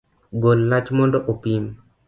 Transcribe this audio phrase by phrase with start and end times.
[0.45, 1.63] Gol lach mondo opim